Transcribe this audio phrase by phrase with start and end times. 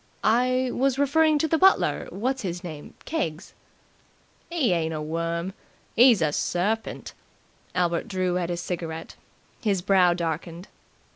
[0.23, 3.53] "I was referring to the butler what's his name Keggs."
[4.51, 5.53] "'E ain't a worm.
[5.95, 7.13] 'E's a serpint."
[7.75, 9.15] Albert drew at his cigarette.
[9.61, 10.69] His brow darkened.